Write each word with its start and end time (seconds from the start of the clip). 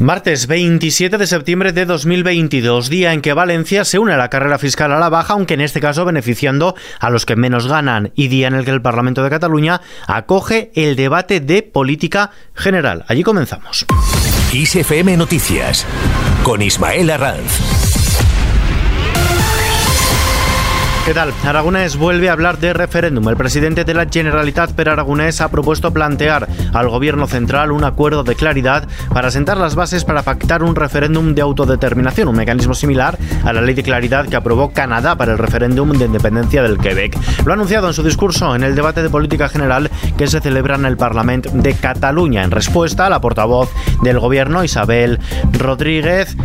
Martes 0.00 0.46
27 0.46 1.18
de 1.18 1.26
septiembre 1.26 1.72
de 1.72 1.84
2022, 1.84 2.88
día 2.88 3.12
en 3.12 3.20
que 3.20 3.32
Valencia 3.32 3.84
se 3.84 3.98
une 3.98 4.12
a 4.12 4.16
la 4.16 4.30
carrera 4.30 4.56
fiscal 4.56 4.92
a 4.92 5.00
la 5.00 5.08
baja, 5.08 5.32
aunque 5.32 5.54
en 5.54 5.60
este 5.60 5.80
caso 5.80 6.04
beneficiando 6.04 6.76
a 7.00 7.10
los 7.10 7.26
que 7.26 7.34
menos 7.34 7.66
ganan, 7.66 8.12
y 8.14 8.28
día 8.28 8.46
en 8.46 8.54
el 8.54 8.64
que 8.64 8.70
el 8.70 8.80
Parlamento 8.80 9.24
de 9.24 9.30
Cataluña 9.30 9.80
acoge 10.06 10.70
el 10.76 10.94
debate 10.94 11.40
de 11.40 11.64
política 11.64 12.30
general. 12.54 13.04
Allí 13.08 13.24
comenzamos. 13.24 13.86
ISFM 14.52 15.16
Noticias 15.16 15.84
con 16.44 16.62
Ismael 16.62 17.10
Arranz. 17.10 17.87
¿Qué 21.08 21.14
tal? 21.14 21.32
Aragonés 21.42 21.96
vuelve 21.96 22.28
a 22.28 22.32
hablar 22.32 22.58
de 22.58 22.74
referéndum. 22.74 23.26
El 23.30 23.36
presidente 23.38 23.82
de 23.86 23.94
la 23.94 24.04
Generalitat 24.04 24.72
per 24.72 24.90
Aragonés 24.90 25.40
ha 25.40 25.48
propuesto 25.48 25.90
plantear 25.90 26.46
al 26.74 26.90
gobierno 26.90 27.26
central 27.26 27.72
un 27.72 27.82
acuerdo 27.82 28.24
de 28.24 28.34
claridad 28.34 28.86
para 29.10 29.30
sentar 29.30 29.56
las 29.56 29.74
bases 29.74 30.04
para 30.04 30.20
pactar 30.20 30.62
un 30.62 30.76
referéndum 30.76 31.34
de 31.34 31.40
autodeterminación, 31.40 32.28
un 32.28 32.36
mecanismo 32.36 32.74
similar 32.74 33.16
a 33.42 33.54
la 33.54 33.62
ley 33.62 33.74
de 33.74 33.84
claridad 33.84 34.28
que 34.28 34.36
aprobó 34.36 34.74
Canadá 34.74 35.16
para 35.16 35.32
el 35.32 35.38
referéndum 35.38 35.92
de 35.92 36.04
independencia 36.04 36.62
del 36.62 36.76
Quebec. 36.76 37.16
Lo 37.46 37.52
ha 37.52 37.54
anunciado 37.54 37.86
en 37.86 37.94
su 37.94 38.02
discurso 38.02 38.54
en 38.54 38.62
el 38.62 38.74
debate 38.74 39.02
de 39.02 39.08
política 39.08 39.48
general 39.48 39.90
que 40.18 40.26
se 40.26 40.42
celebra 40.42 40.74
en 40.74 40.84
el 40.84 40.98
Parlamento 40.98 41.48
de 41.54 41.72
Cataluña. 41.72 42.44
En 42.44 42.50
respuesta, 42.50 43.08
la 43.08 43.22
portavoz 43.22 43.70
del 44.02 44.18
gobierno, 44.18 44.62
Isabel 44.62 45.20
Rodríguez, 45.58 46.36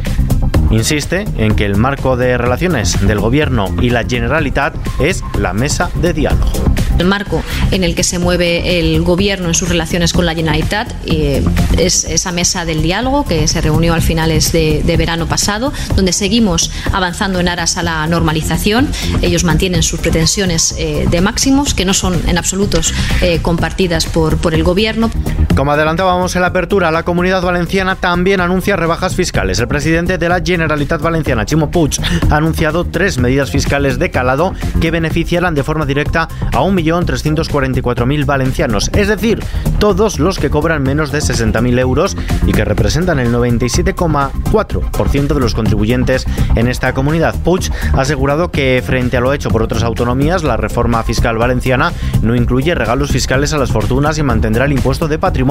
insiste 0.74 1.26
en 1.38 1.56
que 1.56 1.66
el 1.66 1.76
marco 1.78 2.18
de 2.18 2.38
relaciones 2.38 3.06
del 3.06 3.20
gobierno 3.20 3.74
y 3.82 3.90
la 3.90 4.04
Generalitat 4.04 4.76
es 5.00 5.24
la 5.40 5.54
mesa 5.54 5.90
de 6.02 6.14
diálogo. 6.14 6.52
El 7.00 7.08
marco 7.08 7.44
en 7.72 7.84
el 7.84 7.96
que 7.96 8.04
se 8.04 8.20
mueve 8.20 8.80
el 8.80 9.02
gobierno 9.02 9.48
en 9.48 9.56
sus 9.56 9.70
relaciones 9.70 10.14
con 10.14 10.26
la 10.26 10.36
Generalitat 10.36 10.94
eh, 11.06 11.44
es 11.78 12.04
esa 12.04 12.32
mesa 12.32 12.66
del 12.66 12.82
diálogo 12.84 13.26
que 13.26 13.48
se 13.48 13.62
reunió 13.62 13.94
al 13.94 14.02
finales 14.02 14.52
de, 14.52 14.84
verano 14.98 15.28
pasado, 15.28 15.74
donde 15.96 16.14
seguimos 16.14 16.72
avanzando 16.92 17.40
en 17.40 17.48
aras 17.48 17.78
a 17.78 17.84
la 17.84 18.06
normalización. 18.08 18.88
Ellos 19.22 19.44
mantienen 19.44 19.82
sus 19.82 20.00
pretensiones 20.00 20.76
eh, 20.78 21.08
de 21.10 21.22
máximos, 21.22 21.74
que 21.74 21.84
no 21.84 21.94
son 21.94 22.22
en 22.28 22.38
absolutos 22.38 22.94
eh, 23.22 23.40
compartidas 23.42 24.06
por, 24.06 24.38
por 24.38 24.54
el 24.54 24.64
gobierno. 24.64 25.10
Como 25.56 25.72
adelantábamos 25.72 26.36
en 26.36 26.42
la 26.42 26.48
apertura, 26.48 26.90
la 26.90 27.04
comunidad 27.04 27.44
valenciana 27.44 27.96
también 27.96 28.42
anuncia 28.42 28.76
rebajas 28.76 29.16
fiscales. 29.16 29.60
El 29.60 29.68
presidente 29.68 30.18
de 30.18 30.28
la 30.28 30.42
Generalitat 30.44 31.00
Valenciana, 31.00 31.46
Chimo 31.46 31.70
Puig, 31.70 31.92
ha 32.32 32.38
anunciado 32.38 32.86
tres 32.86 33.20
medidas 33.20 33.52
fiscales 33.52 34.00
de 34.00 34.10
calado 34.10 34.54
que 34.82 34.90
beneficiarán 34.90 35.54
de 35.54 35.62
forma 35.62 35.86
directa 35.86 36.28
a 36.52 36.62
1.344.000 36.62 38.26
valencianos, 38.26 38.90
es 38.96 39.08
decir, 39.08 39.44
todos 39.78 40.20
los 40.20 40.40
que 40.40 40.50
cobran 40.50 40.82
menos 40.82 41.12
de 41.12 41.20
60.000 41.20 41.80
euros 41.80 42.18
y 42.48 42.52
que 42.52 42.66
representan 42.66 43.20
el 43.20 43.32
97,4% 43.32 45.34
de 45.36 45.40
los 45.40 45.54
contribuyentes 45.54 46.26
en 46.56 46.68
esta 46.68 46.94
comunidad. 46.94 47.36
Puig 47.44 47.72
ha 47.94 48.02
asegurado 48.02 48.50
que 48.50 48.82
frente 48.84 49.18
a 49.18 49.22
lo 49.22 49.34
hecho 49.34 49.52
por 49.52 49.62
otras 49.62 49.84
autonomías, 49.84 50.44
la 50.44 50.58
reforma 50.58 51.04
fiscal 51.04 51.38
valenciana 51.38 51.94
no 52.24 52.36
incluye 52.36 52.74
regalos 52.74 53.12
fiscales 53.12 53.54
a 53.54 53.60
las 53.60 53.72
fortunas 53.72 54.18
y 54.18 54.24
mantendrá 54.24 54.66
el 54.66 54.72
impuesto 54.72 55.08
de 55.08 55.20
patrimonio 55.20 55.43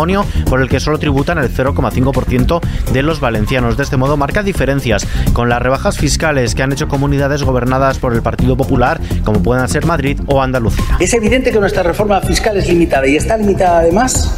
por 0.48 0.60
el 0.60 0.68
que 0.68 0.80
solo 0.80 0.98
tributan 0.98 1.38
el 1.38 1.52
0,5% 1.52 2.60
de 2.92 3.02
los 3.02 3.20
valencianos. 3.20 3.76
De 3.76 3.82
este 3.82 3.96
modo 3.96 4.16
marca 4.16 4.42
diferencias 4.42 5.06
con 5.32 5.48
las 5.48 5.60
rebajas 5.62 5.98
fiscales 5.98 6.54
que 6.54 6.62
han 6.62 6.72
hecho 6.72 6.88
comunidades 6.88 7.42
gobernadas 7.42 7.98
por 7.98 8.14
el 8.14 8.22
Partido 8.22 8.56
Popular, 8.56 9.00
como 9.24 9.42
puedan 9.42 9.68
ser 9.68 9.86
Madrid 9.86 10.20
o 10.26 10.42
Andalucía. 10.42 10.84
Es 11.00 11.14
evidente 11.14 11.50
que 11.50 11.60
nuestra 11.60 11.82
reforma 11.82 12.20
fiscal 12.20 12.56
es 12.56 12.68
limitada 12.68 13.06
y 13.06 13.16
está 13.16 13.36
limitada 13.36 13.80
además 13.80 14.34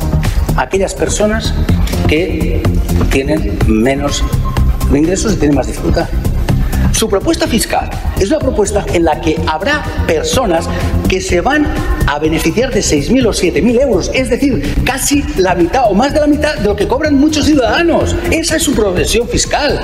a 0.56 0.62
aquellas 0.62 0.94
personas 0.94 1.54
que 2.08 2.62
tienen 3.10 3.58
menos 3.66 4.24
ingresos 4.92 5.34
y 5.34 5.36
tienen 5.36 5.56
más 5.56 5.66
dificultad. 5.66 6.08
Su 6.92 7.08
propuesta 7.08 7.46
fiscal 7.46 7.90
es 8.18 8.30
una 8.30 8.38
propuesta 8.38 8.84
en 8.92 9.04
la 9.04 9.20
que 9.20 9.40
habrá 9.46 9.82
personas 10.06 10.68
que 11.08 11.20
se 11.20 11.40
van 11.40 11.66
a 12.06 12.18
beneficiar 12.18 12.72
de 12.72 12.80
6.000 12.80 13.26
o 13.26 13.30
7.000 13.30 13.80
euros, 13.80 14.10
es 14.14 14.30
decir, 14.30 14.74
casi 14.84 15.24
la 15.36 15.54
mitad 15.54 15.84
o 15.90 15.94
más 15.94 16.12
de 16.12 16.20
la 16.20 16.26
mitad 16.26 16.54
de 16.56 16.64
lo 16.64 16.76
que 16.76 16.86
cobran 16.86 17.16
muchos 17.16 17.46
ciudadanos. 17.46 18.14
Esa 18.30 18.56
es 18.56 18.62
su 18.62 18.74
progresión 18.74 19.28
fiscal. 19.28 19.80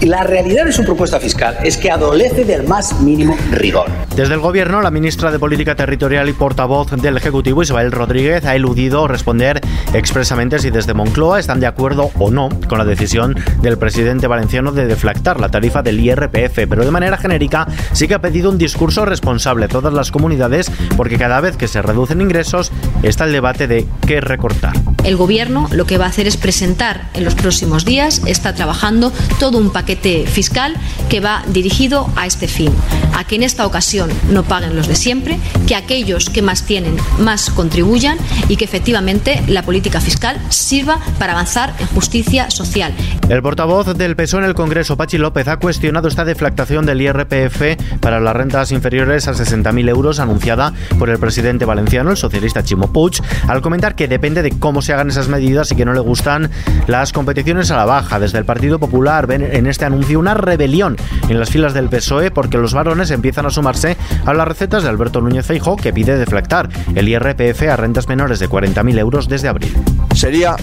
Y 0.00 0.06
la 0.06 0.22
realidad 0.22 0.64
de 0.64 0.72
su 0.72 0.84
propuesta 0.84 1.18
fiscal 1.18 1.58
es 1.64 1.76
que 1.76 1.90
adolece 1.90 2.44
del 2.44 2.62
más 2.62 3.00
mínimo 3.00 3.36
rigor. 3.50 3.90
Desde 4.14 4.34
el 4.34 4.40
Gobierno, 4.40 4.80
la 4.80 4.92
ministra 4.92 5.32
de 5.32 5.40
Política 5.40 5.74
Territorial 5.74 6.28
y 6.28 6.32
portavoz 6.34 6.92
del 6.92 7.16
Ejecutivo, 7.16 7.62
Isabel 7.62 7.90
Rodríguez, 7.90 8.44
ha 8.44 8.54
eludido 8.54 9.08
responder 9.08 9.60
expresamente 9.92 10.58
si 10.58 10.70
desde 10.70 10.94
Moncloa 10.94 11.38
están 11.38 11.60
de 11.60 11.66
acuerdo 11.66 12.10
o 12.18 12.30
no 12.30 12.48
con 12.68 12.78
la 12.78 12.84
decisión 12.84 13.34
del 13.62 13.78
presidente 13.78 14.26
valenciano 14.26 14.72
de 14.72 14.86
deflactar 14.86 15.40
la 15.40 15.48
tarifa 15.48 15.82
del 15.82 16.00
IRPF, 16.00 16.66
pero 16.68 16.84
de 16.84 16.90
manera 16.90 17.16
genérica 17.16 17.66
sí 17.92 18.08
que 18.08 18.14
ha 18.14 18.20
pedido 18.20 18.50
un 18.50 18.58
discurso 18.58 19.04
responsable 19.04 19.66
a 19.66 19.68
todas 19.68 19.92
las 19.92 20.10
comunidades 20.10 20.70
porque 20.96 21.18
cada 21.18 21.40
vez 21.40 21.56
que 21.56 21.68
se 21.68 21.82
reducen 21.82 22.20
ingresos 22.20 22.72
está 23.02 23.24
el 23.24 23.32
debate 23.32 23.66
de 23.66 23.86
qué 24.06 24.20
recortar. 24.20 24.74
El 25.04 25.16
Gobierno 25.16 25.68
lo 25.70 25.86
que 25.86 25.96
va 25.96 26.06
a 26.06 26.08
hacer 26.08 26.26
es 26.26 26.36
presentar 26.36 27.08
en 27.14 27.24
los 27.24 27.34
próximos 27.34 27.84
días, 27.84 28.20
está 28.26 28.54
trabajando 28.54 29.12
todo 29.38 29.58
un 29.58 29.70
paquete 29.70 30.26
fiscal 30.26 30.74
que 31.08 31.20
va 31.20 31.42
dirigido 31.46 32.10
a 32.16 32.26
este 32.26 32.48
fin, 32.48 32.72
a 33.14 33.24
que 33.24 33.36
en 33.36 33.42
esta 33.42 33.66
ocasión 33.66 34.10
no 34.30 34.42
paguen 34.42 34.76
los 34.76 34.86
de 34.86 34.96
siempre, 34.96 35.38
que 35.66 35.74
aquellos 35.74 36.28
que 36.30 36.42
más 36.42 36.64
tienen 36.64 36.96
más 37.18 37.50
contribuyan 37.50 38.18
y 38.48 38.56
que 38.56 38.64
efectivamente 38.64 39.42
la 39.46 39.62
política 39.62 40.00
fiscal 40.00 40.38
sirva 40.50 40.98
para 41.18 41.32
avanzar 41.32 41.74
en 41.78 41.86
justicia 41.88 42.50
social. 42.50 42.92
El 43.28 43.42
portavoz 43.42 43.96
del 43.96 44.16
PSOE 44.16 44.40
en 44.40 44.46
el 44.46 44.54
Congreso, 44.54 44.96
Pachi 44.96 45.18
López, 45.18 45.48
ha 45.48 45.58
cuestionado 45.58 46.08
esta 46.08 46.24
deflactación 46.24 46.86
del 46.86 47.00
IRPF 47.00 48.00
para 48.00 48.20
las 48.20 48.34
rentas 48.34 48.72
inferiores 48.72 49.28
a 49.28 49.32
60.000 49.32 49.88
euros 49.88 50.20
anunciada 50.20 50.72
por 50.98 51.10
el 51.10 51.18
presidente 51.18 51.64
valenciano, 51.64 52.10
el 52.10 52.16
socialista 52.16 52.62
Chimo 52.62 52.92
Puig, 52.92 53.22
al 53.46 53.62
comentar 53.62 53.94
que 53.94 54.08
depende 54.08 54.42
de 54.42 54.50
cómo 54.50 54.82
se 54.82 54.87
hagan 54.92 55.08
esas 55.08 55.28
medidas 55.28 55.70
y 55.72 55.76
que 55.76 55.84
no 55.84 55.92
le 55.92 56.00
gustan 56.00 56.50
las 56.86 57.12
competiciones 57.12 57.70
a 57.70 57.76
la 57.76 57.84
baja. 57.84 58.18
Desde 58.18 58.38
el 58.38 58.44
Partido 58.44 58.78
Popular 58.78 59.26
ven 59.26 59.42
en 59.42 59.66
este 59.66 59.84
anunció 59.84 60.18
una 60.18 60.34
rebelión 60.34 60.96
en 61.28 61.38
las 61.38 61.50
filas 61.50 61.74
del 61.74 61.88
PSOE 61.88 62.30
porque 62.30 62.58
los 62.58 62.74
varones 62.74 63.10
empiezan 63.10 63.46
a 63.46 63.50
sumarse 63.50 63.96
a 64.24 64.34
las 64.34 64.48
recetas 64.48 64.82
de 64.82 64.88
Alberto 64.88 65.20
Núñez 65.20 65.46
Feijóo 65.46 65.76
que 65.76 65.92
pide 65.92 66.16
deflactar 66.16 66.68
el 66.94 67.08
IRPF 67.08 67.62
a 67.70 67.76
rentas 67.76 68.08
menores 68.08 68.38
de 68.38 68.48
40.000 68.48 68.98
euros 68.98 69.28
desde 69.28 69.48
abril. 69.48 69.74
Sería 70.14 70.56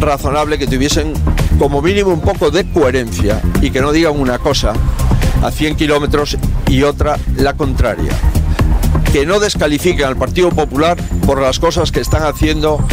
razonable 0.00 0.58
que 0.58 0.66
tuviesen 0.66 1.12
como 1.58 1.82
mínimo 1.82 2.10
un 2.10 2.20
poco 2.20 2.50
de 2.50 2.70
coherencia 2.70 3.40
y 3.60 3.70
que 3.70 3.80
no 3.80 3.92
digan 3.92 4.18
una 4.18 4.38
cosa 4.38 4.72
a 5.42 5.50
100 5.50 5.76
kilómetros 5.76 6.36
y 6.68 6.82
otra 6.82 7.18
la 7.36 7.54
contraria. 7.54 8.12
Que 9.12 9.26
no 9.26 9.40
descalifiquen 9.40 10.06
al 10.06 10.16
Partido 10.16 10.50
Popular 10.50 10.96
por 11.26 11.40
las 11.40 11.58
cosas 11.58 11.92
que 11.92 12.00
están 12.00 12.22
haciendo 12.22 12.84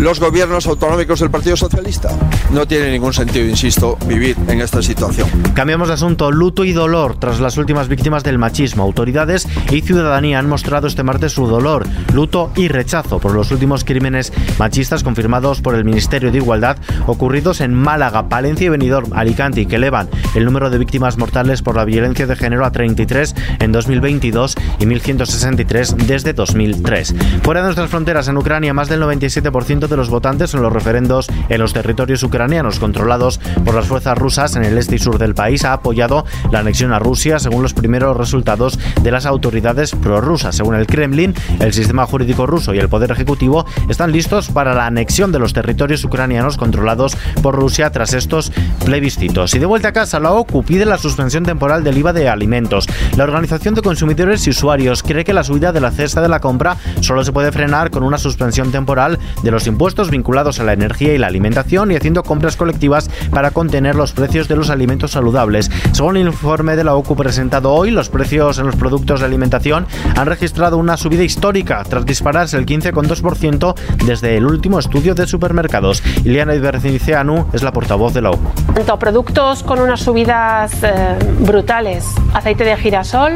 los 0.00 0.18
gobiernos 0.18 0.66
autonómicos 0.66 1.20
del 1.20 1.30
Partido 1.30 1.56
Socialista. 1.56 2.08
No 2.50 2.66
tiene 2.66 2.90
ningún 2.90 3.12
sentido, 3.12 3.46
insisto, 3.46 3.98
vivir 4.06 4.34
en 4.48 4.62
esta 4.62 4.80
situación. 4.82 5.28
Cambiamos 5.54 5.88
de 5.88 5.94
asunto. 5.94 6.32
Luto 6.32 6.64
y 6.64 6.72
dolor 6.72 7.18
tras 7.18 7.38
las 7.38 7.58
últimas 7.58 7.88
víctimas 7.88 8.24
del 8.24 8.38
machismo. 8.38 8.82
Autoridades 8.82 9.46
y 9.70 9.82
ciudadanía 9.82 10.38
han 10.38 10.48
mostrado 10.48 10.86
este 10.86 11.02
martes 11.02 11.32
su 11.32 11.46
dolor, 11.46 11.86
luto 12.14 12.50
y 12.56 12.68
rechazo 12.68 13.18
por 13.18 13.34
los 13.34 13.50
últimos 13.50 13.84
crímenes 13.84 14.32
machistas 14.58 15.02
confirmados 15.02 15.60
por 15.60 15.74
el 15.74 15.84
Ministerio 15.84 16.32
de 16.32 16.38
Igualdad 16.38 16.78
ocurridos 17.06 17.60
en 17.60 17.74
Málaga, 17.74 18.28
Palencia 18.28 18.66
y 18.66 18.68
Benidorm, 18.70 19.12
Alicante 19.12 19.60
y 19.60 19.66
que 19.66 19.76
elevan 19.76 20.08
el 20.34 20.46
número 20.46 20.70
de 20.70 20.78
víctimas 20.78 21.18
mortales 21.18 21.60
por 21.60 21.76
la 21.76 21.84
violencia 21.84 22.26
de 22.26 22.36
género 22.36 22.64
a 22.64 22.72
33 22.72 23.34
en 23.58 23.72
2022 23.72 24.56
y 24.78 24.86
1.163 24.86 25.96
desde 25.96 26.32
2003. 26.32 27.14
Fuera 27.42 27.60
de 27.60 27.66
nuestras 27.66 27.90
fronteras, 27.90 28.28
en 28.28 28.38
Ucrania, 28.38 28.72
más 28.72 28.88
del 28.88 29.02
97% 29.02 29.89
de 29.90 29.96
los 29.96 30.08
votantes 30.08 30.54
en 30.54 30.62
los 30.62 30.72
referendos 30.72 31.26
en 31.48 31.60
los 31.60 31.72
territorios 31.72 32.22
ucranianos 32.22 32.78
controlados 32.78 33.38
por 33.64 33.74
las 33.74 33.86
fuerzas 33.86 34.16
rusas 34.16 34.56
en 34.56 34.64
el 34.64 34.78
este 34.78 34.96
y 34.96 34.98
sur 34.98 35.18
del 35.18 35.34
país 35.34 35.64
ha 35.64 35.72
apoyado 35.72 36.24
la 36.50 36.60
anexión 36.60 36.92
a 36.92 36.98
Rusia 36.98 37.38
según 37.38 37.62
los 37.62 37.74
primeros 37.74 38.16
resultados 38.16 38.78
de 39.02 39.10
las 39.10 39.26
autoridades 39.26 39.94
prorrusas. 39.94 40.56
Según 40.56 40.74
el 40.74 40.86
Kremlin, 40.86 41.34
el 41.60 41.72
sistema 41.72 42.06
jurídico 42.06 42.46
ruso 42.46 42.74
y 42.74 42.78
el 42.78 42.88
poder 42.88 43.10
ejecutivo 43.10 43.66
están 43.88 44.12
listos 44.12 44.48
para 44.48 44.74
la 44.74 44.86
anexión 44.86 45.32
de 45.32 45.38
los 45.38 45.52
territorios 45.52 46.04
ucranianos 46.04 46.56
controlados 46.56 47.16
por 47.42 47.54
Rusia 47.54 47.90
tras 47.90 48.14
estos 48.14 48.52
plebiscitos. 48.84 49.54
Y 49.54 49.58
de 49.58 49.66
vuelta 49.66 49.88
a 49.88 49.92
casa, 49.92 50.20
la 50.20 50.32
OCU 50.32 50.62
pide 50.62 50.86
la 50.86 50.98
suspensión 50.98 51.44
temporal 51.44 51.84
del 51.84 51.98
IVA 51.98 52.12
de 52.12 52.28
alimentos. 52.28 52.86
La 53.16 53.24
Organización 53.24 53.74
de 53.74 53.82
Consumidores 53.82 54.46
y 54.46 54.50
Usuarios 54.50 55.02
cree 55.02 55.24
que 55.24 55.32
la 55.32 55.44
subida 55.44 55.72
de 55.72 55.80
la 55.80 55.90
cesta 55.90 56.20
de 56.20 56.28
la 56.28 56.40
compra 56.40 56.76
solo 57.00 57.24
se 57.24 57.32
puede 57.32 57.52
frenar 57.52 57.90
con 57.90 58.02
una 58.02 58.18
suspensión 58.18 58.70
temporal 58.70 59.18
de 59.42 59.50
los 59.50 59.66
impuestos 59.70 60.10
vinculados 60.10 60.60
a 60.60 60.64
la 60.64 60.74
energía 60.74 61.14
y 61.14 61.18
la 61.18 61.28
alimentación 61.28 61.90
y 61.90 61.96
haciendo 61.96 62.22
compras 62.22 62.56
colectivas 62.56 63.08
para 63.30 63.50
contener 63.50 63.94
los 63.94 64.12
precios 64.12 64.48
de 64.48 64.56
los 64.56 64.68
alimentos 64.68 65.12
saludables. 65.12 65.70
Según 65.92 66.18
el 66.18 66.26
informe 66.26 66.76
de 66.76 66.84
la 66.84 66.94
OCU 66.94 67.16
presentado 67.16 67.72
hoy, 67.72 67.90
los 67.90 68.08
precios 68.08 68.58
en 68.58 68.66
los 68.66 68.76
productos 68.76 69.20
de 69.20 69.26
alimentación 69.26 69.86
han 70.16 70.26
registrado 70.26 70.76
una 70.76 70.96
subida 70.96 71.22
histórica 71.22 71.82
tras 71.88 72.04
dispararse 72.04 72.58
el 72.58 72.66
15,2% 72.66 73.74
desde 74.04 74.36
el 74.36 74.46
último 74.46 74.78
estudio 74.78 75.14
de 75.14 75.26
supermercados. 75.26 76.02
Iliana 76.24 76.54
Ibercinicianu 76.54 77.46
es 77.52 77.62
la 77.62 77.72
portavoz 77.72 78.12
de 78.12 78.22
la 78.22 78.30
OCU. 78.30 78.50
Tanto 78.74 78.98
productos 78.98 79.62
con 79.62 79.80
unas 79.80 80.00
subidas 80.00 80.72
eh, 80.82 81.16
brutales, 81.40 82.04
aceite 82.34 82.64
de 82.64 82.76
girasol, 82.76 83.32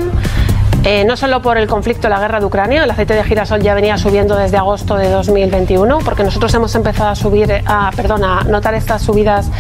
eh, 0.83 1.05
no 1.05 1.17
solo 1.17 1.41
por 1.41 1.57
el 1.57 1.67
conflicto 1.67 2.09
la 2.09 2.19
guerra 2.19 2.41
de 2.41 2.47
Ucrania, 2.47 2.85
el 2.85 2.91
aceite 2.91 3.15
de 3.15 3.25
girasol 3.25 3.63
ya 3.63 3.75
venía 3.75 3.97
subiendo 3.97 4.37
desde 4.37 4.57
agosto 4.57 4.97
de 4.97 5.09
2021, 5.09 5.99
porque 6.01 6.25
nosotros 6.25 6.53
hemos 6.55 6.75
empezado 6.75 7.11
a 7.11 7.15
subir, 7.15 7.63
a, 7.65 7.91
perdón, 7.95 8.25
a 8.25 8.45
notar 8.45 8.75
estas 8.75 9.03
subidas 9.03 9.51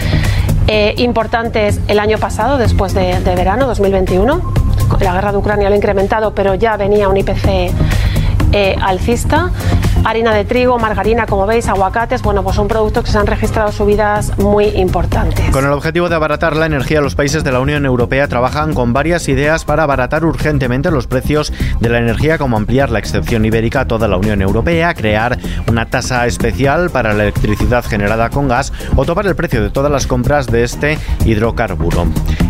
eh, 0.67 0.95
importantes 0.99 1.81
el 1.89 1.99
año 1.99 2.19
pasado, 2.19 2.59
después 2.59 2.95
de, 2.95 3.21
de 3.21 3.35
verano 3.35 3.67
2021. 3.67 4.53
La 5.01 5.13
guerra 5.15 5.33
de 5.33 5.39
Ucrania 5.39 5.69
lo 5.69 5.75
ha 5.75 5.77
incrementado, 5.77 6.35
pero 6.35 6.55
ya 6.55 6.77
venía 6.77 7.09
un 7.09 7.17
IPC 7.17 7.73
eh, 8.53 8.77
alcista. 8.81 9.51
Harina 10.07 10.35
de 10.35 10.45
trigo, 10.45 10.79
margarina, 10.79 11.25
como 11.25 11.47
veis, 11.47 11.67
aguacates, 11.67 12.21
bueno, 12.21 12.43
pues 12.43 12.57
son 12.57 12.69
productos 12.69 13.05
que 13.05 13.11
se 13.11 13.17
han 13.17 13.27
registrado 13.27 13.73
subidas 13.73 14.37
muy 14.37 14.67
importantes. 14.67 15.51
Con 15.51 15.65
el 15.65 15.73
objetivo 15.73 16.11
de 16.11 16.15
abaratar 16.15 16.57
la 16.57 16.67
energía, 16.67 17.01
los 17.01 17.15
países 17.15 17.43
de 17.43 17.51
la 17.51 17.61
Unión 17.61 17.87
Europea 17.87 18.29
trabajan 18.29 18.75
con 18.75 18.93
varias 18.93 19.31
ideas 19.31 19.65
para 19.65 19.85
abaratar 19.85 20.27
urgentemente 20.27 20.91
los 20.91 21.07
precios 21.07 21.55
de 21.81 21.89
la 21.89 21.99
energía, 21.99 22.37
como 22.37 22.59
ampliar 22.59 22.91
la 22.91 22.99
excepción 22.99 23.47
ibérica 23.47 23.81
a 23.81 23.85
toda 23.87 24.07
la 24.07 24.19
Unión 24.19 24.43
Europea, 24.43 24.93
crear 24.93 25.39
una 25.69 25.87
tasa 25.87 26.27
especial 26.27 26.91
para 26.91 27.15
la 27.15 27.23
electricidad 27.23 27.83
generada 27.83 28.29
con 28.29 28.47
gas 28.47 28.75
o 28.97 29.07
topar 29.07 29.27
el 29.27 29.37
precio 29.37 29.63
de 29.63 29.71
todas 29.71 29.91
las 29.91 30.07
compras 30.07 30.49
de 30.49 30.65
este 30.65 30.99
hidrocarburo. 31.25 32.07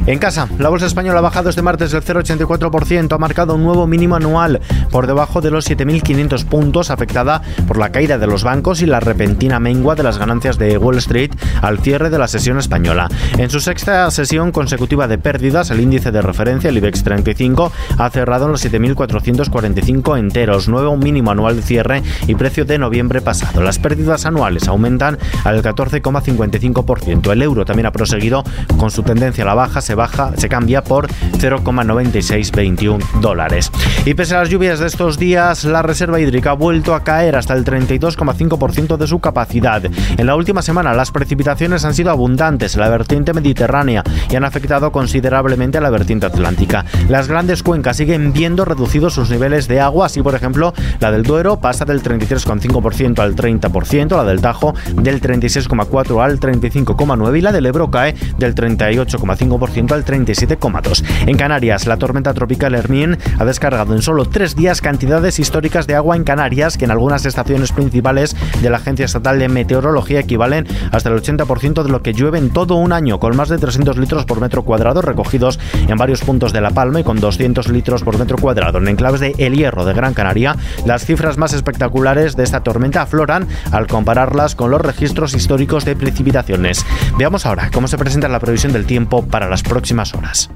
En 0.07 0.19
casa, 0.19 0.49
la 0.59 0.69
bolsa 0.69 0.87
española 0.87 1.21
ha 1.21 1.23
bajado 1.23 1.51
este 1.51 1.63
martes 1.63 1.95
el 1.95 2.03
0,84%, 2.03 3.15
ha 3.15 3.19
marcado 3.19 3.55
un 3.55 3.63
nuevo 3.63 3.87
mínimo 3.87 4.17
anual 4.17 4.61
por 4.91 5.07
debajo 5.07 5.41
de 5.41 5.51
los 5.51 5.71
7.500 5.71 6.45
puntos, 6.45 6.91
afectada 6.91 7.44
por 7.67 7.79
la 7.79 7.91
caída 7.91 8.19
de 8.19 8.27
los 8.27 8.45
bancos 8.45 8.83
y 8.83 8.87
la 8.87 9.01
repentina 9.01 9.61
mengua 9.61 9.95
de 9.95 10.03
las 10.03 10.19
ganancias 10.19 10.59
de 10.59 10.79
Wall 10.79 10.99
Street 10.99 11.31
al 11.63 11.79
cierre 11.79 12.11
de 12.11 12.19
la 12.19 12.29
sesión 12.29 12.59
española. 12.59 13.09
En 13.39 13.51
su 13.51 13.61
sexta 13.61 14.11
sesión 14.11 14.53
consecutiva 14.53 15.09
de 15.09 15.19
pérdidas, 15.19 15.71
el 15.71 15.81
índice 15.81 16.11
de 16.11 16.23
referencia, 16.23 16.71
el 16.71 16.77
IBEX 16.77 17.03
35, 17.03 17.73
ha 17.99 18.11
cerrado 18.11 18.47
en 18.47 18.53
los 18.53 18.65
7.445 18.65 20.19
enteros, 20.19 20.69
nuevo 20.69 20.97
mínimo 20.97 21.31
anual 21.31 21.57
de 21.57 21.63
cierre 21.63 22.03
y 22.27 22.35
precio 22.35 22.65
de 22.65 22.79
noviembre 22.79 23.21
pasado. 23.21 23.63
Las 23.63 23.79
pérdidas 23.79 24.27
anuales 24.27 24.69
aumentan 24.69 25.19
al 25.45 25.63
14,55%. 25.63 27.33
El 27.33 27.43
euro 27.43 27.65
también 27.65 27.87
ha 27.87 27.93
proseguido 27.93 28.45
con 28.77 28.91
su 28.91 29.03
tendencia 29.03 29.45
a 29.45 29.47
la 29.47 29.55
baja, 29.55 29.81
se 29.81 29.95
baja, 29.95 30.33
se 30.37 30.49
cambia 30.49 30.83
por 30.83 31.09
0,9621 31.09 33.21
dólares. 33.21 33.71
Y 34.05 34.15
pese 34.15 34.35
a 34.35 34.41
las 34.41 34.49
lluvias 34.49 34.79
de 34.79 34.87
estos 34.87 35.19
días, 35.19 35.65
la 35.65 35.83
reserva 35.83 36.21
hídrica 36.21 36.51
ha 36.51 36.55
vuelto 36.55 36.95
a 36.95 37.05
caer 37.05 37.34
hasta 37.37 37.55
el 37.55 37.65
32,5% 37.65 38.97
de 38.97 39.07
su 39.07 39.21
capacidad. 39.21 39.83
En 39.85 40.27
la 40.27 40.37
última 40.37 40.63
semana 40.63 40.95
las 40.95 41.11
precipitaciones 41.11 41.85
han 41.85 41.95
sido 41.95 42.11
abundantes 42.11 42.75
en 42.75 42.81
la 42.81 42.89
vertiente 42.89 43.33
mediterránea 43.33 44.03
y 44.31 44.37
han 44.37 44.45
afectado 44.45 44.93
considerablemente 44.93 45.79
a 45.79 45.81
la 45.81 45.91
vertiente 45.91 46.27
atlántica. 46.27 46.85
Las 47.09 47.29
grandes 47.29 47.63
cuencas 47.63 47.97
siguen 47.97 48.33
viendo 48.33 48.65
reducidos 48.65 49.15
sus 49.15 49.31
niveles 49.31 49.69
de 49.69 49.81
agua, 49.81 50.07
así 50.07 50.23
por 50.23 50.35
ejemplo 50.35 50.73
la 51.01 51.11
del 51.11 51.23
Duero 51.23 51.61
pasa 51.61 51.85
del 51.85 52.03
33,5% 52.03 53.19
al 53.19 53.37
30%, 53.37 54.17
la 54.17 54.25
del 54.25 54.41
Tajo 54.41 54.75
del 54.95 55.21
36,4% 55.21 56.23
al 56.23 56.41
35,9% 56.41 57.39
y 57.39 57.41
la 57.41 57.53
del 57.53 57.67
Ebro 57.67 57.91
cae 57.91 58.15
del 58.39 58.55
38,5% 58.55 59.93
al 59.93 60.05
37,2%. 60.05 61.05
En 61.27 61.37
Canarias, 61.37 61.87
la 61.87 61.97
tormenta 61.97 62.35
tropical 62.35 62.75
Hermín 62.75 63.19
ha 63.39 63.45
descargado 63.45 63.95
en 63.95 64.03
solo 64.03 64.25
tres 64.27 64.57
días 64.57 64.81
cantidades 64.81 65.39
históricas 65.39 65.87
de 65.87 65.95
agua 65.95 66.17
en 66.17 66.25
Canarias 66.25 66.77
que 66.77 66.85
en 66.85 66.91
algunas 66.91 67.14
estaciones 67.25 67.73
principales 67.73 68.37
de 68.61 68.71
la 68.71 68.79
Agencia 68.79 69.05
Estatal 69.05 69.39
de 69.39 69.49
Meteorología 69.49 70.21
equivalen 70.21 70.67
hasta 70.91 71.09
el 71.09 71.21
80% 71.21 71.83
de 71.83 71.89
lo 71.91 72.03
que 72.03 72.13
llueve 72.13 72.39
en 72.39 72.51
todo 72.51 72.75
un 72.75 72.93
año, 72.93 73.21
con 73.21 73.37
más 73.37 73.49
de 73.49 73.59
300 73.59 73.97
litros 73.99 74.25
por 74.25 74.41
metro 74.41 74.65
cuadrado 74.65 75.03
recogidos 75.03 75.59
en 75.89 75.97
varios 75.97 76.23
puntos 76.23 76.53
de 76.53 76.61
La 76.61 76.71
Palma 76.71 77.01
y 77.01 77.05
con 77.05 77.21
200 77.21 77.69
litros 77.69 78.03
por 78.03 78.19
metro 78.19 78.37
cuadrado 78.39 78.79
en 78.79 78.89
enclaves 78.89 79.21
de 79.21 79.35
El 79.39 79.55
Hierro 79.55 79.85
de 79.85 79.95
Gran 79.95 80.15
Canaria. 80.15 80.57
Las 80.85 81.05
cifras 81.05 81.39
más 81.39 81.53
espectaculares 81.53 82.37
de 82.37 82.43
esta 82.43 82.63
tormenta 82.63 83.03
afloran 83.03 83.47
al 83.71 83.87
compararlas 83.87 84.55
con 84.55 84.71
los 84.71 84.81
registros 84.81 85.35
históricos 85.35 85.85
de 85.85 85.97
precipitaciones. 85.97 86.85
Veamos 87.19 87.47
ahora 87.47 87.71
cómo 87.73 87.89
se 87.89 87.99
presenta 87.99 88.29
la 88.29 88.41
previsión 88.41 88.73
del 88.73 88.87
tiempo 88.87 89.25
para 89.25 89.49
las 89.49 89.63
próximas 89.63 90.15
horas. 90.15 90.51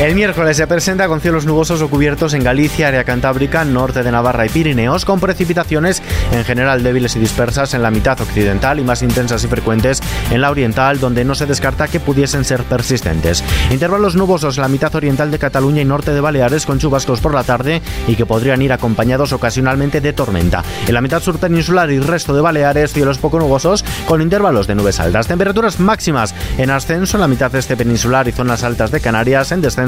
El 0.00 0.14
miércoles 0.14 0.56
se 0.56 0.68
presenta 0.68 1.08
con 1.08 1.20
cielos 1.20 1.44
nubosos 1.44 1.82
o 1.82 1.90
cubiertos 1.90 2.32
en 2.32 2.44
Galicia, 2.44 2.86
área 2.86 3.02
cantábrica, 3.02 3.64
norte 3.64 4.04
de 4.04 4.12
Navarra 4.12 4.46
y 4.46 4.48
Pirineos, 4.48 5.04
con 5.04 5.18
precipitaciones 5.18 6.00
en 6.30 6.44
general 6.44 6.84
débiles 6.84 7.16
y 7.16 7.18
dispersas 7.18 7.74
en 7.74 7.82
la 7.82 7.90
mitad 7.90 8.20
occidental 8.20 8.78
y 8.78 8.84
más 8.84 9.02
intensas 9.02 9.42
y 9.42 9.48
frecuentes 9.48 10.00
en 10.30 10.40
la 10.40 10.52
oriental, 10.52 11.00
donde 11.00 11.24
no 11.24 11.34
se 11.34 11.46
descarta 11.46 11.88
que 11.88 11.98
pudiesen 11.98 12.44
ser 12.44 12.62
persistentes. 12.62 13.42
Intervalos 13.72 14.14
nubosos 14.14 14.56
en 14.56 14.62
la 14.62 14.68
mitad 14.68 14.94
oriental 14.94 15.32
de 15.32 15.40
Cataluña 15.40 15.82
y 15.82 15.84
norte 15.84 16.12
de 16.12 16.20
Baleares, 16.20 16.64
con 16.64 16.78
chubascos 16.78 17.20
por 17.20 17.34
la 17.34 17.42
tarde 17.42 17.82
y 18.06 18.14
que 18.14 18.24
podrían 18.24 18.62
ir 18.62 18.72
acompañados 18.72 19.32
ocasionalmente 19.32 20.00
de 20.00 20.12
tormenta. 20.12 20.62
En 20.86 20.94
la 20.94 21.00
mitad 21.00 21.20
sur 21.20 21.40
peninsular 21.40 21.90
y 21.90 21.98
resto 21.98 22.32
de 22.34 22.40
Baleares, 22.40 22.92
cielos 22.92 23.18
poco 23.18 23.40
nubosos, 23.40 23.84
con 24.06 24.22
intervalos 24.22 24.68
de 24.68 24.76
nubes 24.76 25.00
altas. 25.00 25.26
Temperaturas 25.26 25.80
máximas 25.80 26.36
en 26.56 26.70
ascenso 26.70 27.16
en 27.16 27.22
la 27.22 27.28
mitad 27.28 27.52
este 27.56 27.76
peninsular 27.76 28.28
y 28.28 28.32
zonas 28.32 28.62
altas 28.62 28.92
de 28.92 29.00
Canarias, 29.00 29.50
en 29.50 29.60
descenso 29.60 29.87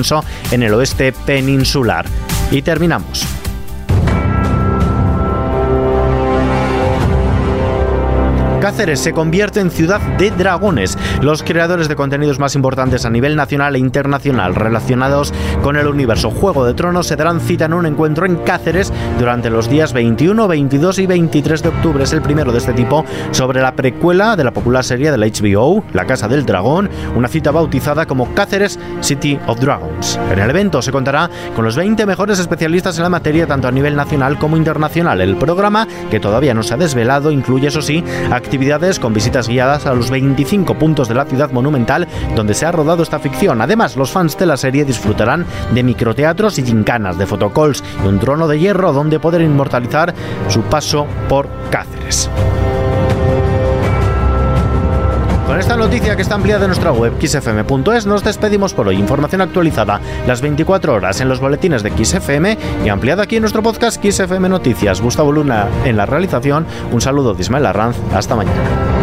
en 0.51 0.63
el 0.63 0.75
oeste 0.75 1.13
peninsular. 1.13 2.07
Y 2.51 2.63
terminamos. 2.63 3.40
Cáceres 8.71 9.01
se 9.01 9.13
convierte 9.13 9.59
en 9.59 9.73
ciudad 9.73 10.01
de 10.17 10.31
dragones. 10.31 10.97
Los 11.23 11.43
creadores 11.43 11.89
de 11.89 11.97
contenidos 11.97 12.39
más 12.39 12.55
importantes 12.55 13.05
a 13.05 13.11
nivel 13.11 13.35
nacional 13.35 13.75
e 13.75 13.81
internacional 13.81 14.55
relacionados 14.55 15.35
con 15.61 15.75
el 15.75 15.89
universo 15.89 16.31
Juego 16.31 16.65
de 16.65 16.75
Tronos 16.75 17.09
se 17.09 17.17
darán 17.17 17.41
cita 17.41 17.65
en 17.65 17.73
un 17.73 17.85
encuentro 17.85 18.27
en 18.27 18.37
Cáceres 18.37 18.93
durante 19.19 19.51
los 19.51 19.69
días 19.69 19.93
21, 19.93 20.47
22 20.47 21.01
y 21.01 21.07
23 21.07 21.65
de 21.65 21.69
octubre. 21.69 22.05
Es 22.05 22.13
el 22.13 22.23
primero 22.23 22.53
de 22.53 22.59
este 22.59 22.73
tipo 22.73 23.05
sobre 23.33 23.61
la 23.61 23.75
precuela 23.75 24.37
de 24.37 24.45
la 24.45 24.53
popular 24.53 24.85
serie 24.85 25.11
de 25.11 25.19
la 25.19 25.27
HBO, 25.27 25.83
La 25.93 26.07
Casa 26.07 26.29
del 26.29 26.47
Dragón, 26.47 26.89
una 27.17 27.27
cita 27.27 27.51
bautizada 27.51 28.07
como 28.07 28.33
Cáceres 28.37 28.79
City 29.01 29.37
of 29.49 29.59
Dragons. 29.59 30.17
En 30.31 30.39
el 30.39 30.49
evento 30.49 30.81
se 30.81 30.93
contará 30.93 31.29
con 31.57 31.65
los 31.65 31.75
20 31.75 32.07
mejores 32.07 32.39
especialistas 32.39 32.97
en 32.99 33.03
la 33.03 33.11
materia 33.11 33.49
tanto 33.49 33.67
a 33.67 33.73
nivel 33.73 33.97
nacional 33.97 34.39
como 34.39 34.57
internacional. 34.57 35.21
El 35.21 35.35
programa, 35.35 35.89
que 36.09 36.21
todavía 36.21 36.55
no 36.55 36.63
se 36.63 36.75
ha 36.75 36.77
desvelado, 36.77 37.33
incluye, 37.33 37.67
eso 37.67 37.83
sí, 37.83 38.05
con 39.01 39.15
visitas 39.15 39.49
guiadas 39.49 39.87
a 39.87 39.95
los 39.95 40.11
25 40.11 40.75
puntos 40.75 41.09
de 41.09 41.15
la 41.15 41.25
ciudad 41.25 41.51
monumental 41.51 42.07
donde 42.37 42.53
se 42.53 42.67
ha 42.67 42.73
rodado 42.73 43.03
esta 43.03 43.19
ficción. 43.19 43.63
Además, 43.63 43.97
los 43.97 44.11
fans 44.11 44.37
de 44.37 44.45
la 44.45 44.59
serie 44.59 44.85
disfrutarán 44.85 45.47
de 45.73 45.83
microteatros 45.83 46.59
y 46.59 46.65
gincanas, 46.65 47.17
de 47.17 47.27
fotocalls 47.27 47.83
y 48.05 48.07
un 48.07 48.19
trono 48.19 48.47
de 48.49 48.59
hierro 48.59 48.93
donde 48.93 49.19
poder 49.19 49.41
inmortalizar 49.41 50.15
su 50.49 50.61
paso 50.63 51.07
por 51.29 51.49
Cáceres. 51.71 52.29
Con 55.51 55.59
esta 55.59 55.77
noticia 55.77 56.15
que 56.15 56.23
está 56.23 56.37
ampliada 56.37 56.63
en 56.63 56.69
nuestra 56.69 56.93
web 56.93 57.13
xfm.es 57.21 58.07
nos 58.07 58.23
despedimos 58.23 58.73
por 58.73 58.87
hoy. 58.87 58.95
Información 58.95 59.41
actualizada 59.41 60.01
las 60.25 60.43
24 60.43 60.95
horas 60.95 61.21
en 61.21 61.29
los 61.29 61.41
boletines 61.41 61.83
de 61.83 61.91
XFM 61.91 62.57
y 62.85 62.89
ampliada 62.89 63.25
aquí 63.25 63.35
en 63.35 63.41
nuestro 63.41 63.61
podcast 63.61 64.01
XFM 64.01 64.49
Noticias. 64.49 65.01
Gustavo 65.01 65.33
Luna 65.33 65.67
en 65.85 65.97
la 65.97 66.07
realización. 66.07 66.67
Un 66.93 67.01
saludo 67.01 67.35
de 67.35 67.43
Ismael 67.43 67.67
Arranz. 67.67 67.97
Hasta 68.15 68.37
mañana. 68.37 69.00